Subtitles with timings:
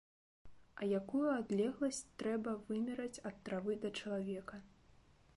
[0.83, 4.57] А якую адлегласць трэба вымераць ад травы да чалавека?!